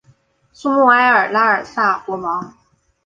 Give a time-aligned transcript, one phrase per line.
[0.51, 2.55] 苏穆埃尔拉尔萨国王。